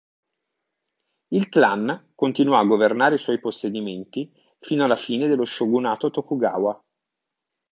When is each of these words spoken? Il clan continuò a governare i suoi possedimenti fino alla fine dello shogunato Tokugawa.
Il 1.27 1.47
clan 1.49 2.09
continuò 2.15 2.57
a 2.57 2.63
governare 2.65 3.13
i 3.13 3.17
suoi 3.19 3.39
possedimenti 3.39 4.33
fino 4.57 4.83
alla 4.83 4.95
fine 4.95 5.27
dello 5.27 5.45
shogunato 5.45 6.09
Tokugawa. 6.09 6.83